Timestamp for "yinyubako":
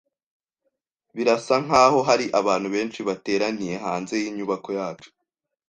4.21-4.69